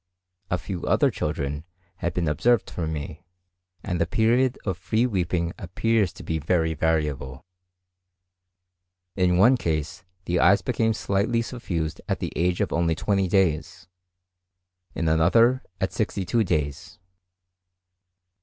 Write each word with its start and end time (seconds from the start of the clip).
A 0.49 0.57
few 0.57 0.83
other 0.87 1.11
children 1.11 1.63
have 1.97 2.15
been 2.15 2.27
observed 2.27 2.71
for 2.71 2.87
me, 2.87 3.23
and 3.83 4.01
the 4.01 4.07
period 4.07 4.57
of 4.65 4.75
free 4.75 5.05
weeping 5.05 5.53
appears 5.59 6.11
to 6.13 6.23
be 6.23 6.39
very 6.39 6.73
variable. 6.73 7.45
In 9.15 9.37
one 9.37 9.57
case, 9.57 10.03
the 10.25 10.39
eyes 10.39 10.63
became 10.63 10.93
slightly 10.95 11.43
suffused 11.43 12.01
at 12.09 12.17
the 12.17 12.33
age 12.35 12.61
of 12.61 12.73
only 12.73 12.95
20 12.95 13.27
days; 13.27 13.87
in 14.95 15.07
another, 15.07 15.61
at 15.79 15.93
62 15.93 16.43
days. 16.45 16.97